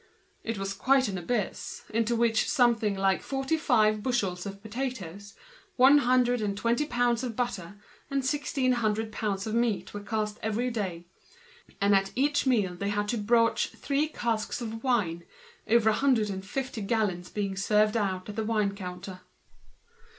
It 0.43 0.57
was 0.57 0.73
quite 0.73 1.07
an 1.07 1.19
abyss, 1.19 1.83
into 1.91 2.15
which 2.15 2.45
was 2.45 2.53
thrown 2.55 2.69
daily 2.69 2.75
something 2.75 2.95
like 2.97 3.21
forty 3.21 3.55
five 3.55 4.01
bushels 4.01 4.47
of 4.47 4.59
potatoes, 4.63 5.35
one 5.75 5.99
hundred 5.99 6.41
and 6.41 6.57
twenty 6.57 6.87
pounds 6.87 7.23
of 7.23 7.35
butter, 7.35 7.77
and 8.09 8.25
sixteen 8.25 8.71
hundred 8.71 9.11
pounds 9.11 9.45
of 9.45 9.53
meat; 9.53 9.91
and 9.93 11.05
at 11.95 12.11
each 12.15 12.47
meal 12.47 12.73
they 12.73 12.89
had 12.89 13.09
to 13.09 13.17
broach 13.19 13.69
three 13.75 14.07
casks 14.07 14.59
of 14.59 14.83
wine, 14.83 15.23
over 15.67 15.91
a 15.91 15.93
hundred 15.93 16.31
and 16.31 16.47
fifty 16.47 16.81
gallons 16.81 17.31
were 17.35 17.55
served 17.55 17.95
out 17.95 18.27
at 18.27 18.35
the 18.35 18.43
wine 18.43 18.75
counter. 18.75 19.21